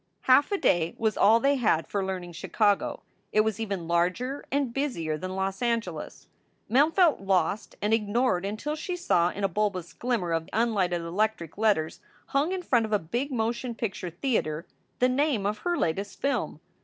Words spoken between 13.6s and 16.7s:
picture theater the name of her latest film.